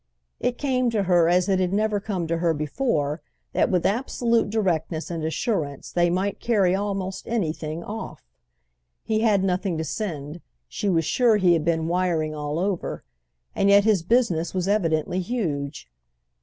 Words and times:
It 0.39 0.57
came 0.57 0.89
to 0.89 1.03
her 1.03 1.29
as 1.29 1.47
it 1.47 1.59
had 1.59 1.71
never 1.71 1.99
come 1.99 2.25
to 2.25 2.39
her 2.39 2.55
before 2.55 3.21
that 3.53 3.69
with 3.69 3.85
absolute 3.85 4.49
directness 4.49 5.11
and 5.11 5.23
assurance 5.23 5.91
they 5.91 6.09
might 6.09 6.39
carry 6.39 6.73
almost 6.73 7.27
anything 7.27 7.83
off. 7.83 8.23
He 9.03 9.19
had 9.19 9.43
nothing 9.43 9.77
to 9.77 9.83
send—she 9.83 10.89
was 10.89 11.05
sure 11.05 11.37
he 11.37 11.53
had 11.53 11.63
been 11.63 11.87
wiring 11.87 12.33
all 12.33 12.57
over—and 12.57 13.69
yet 13.69 13.83
his 13.83 14.01
business 14.01 14.55
was 14.55 14.67
evidently 14.67 15.19
huge. 15.19 15.87